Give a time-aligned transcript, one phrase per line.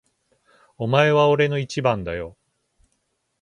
[0.79, 2.35] お前は俺の一番だよ。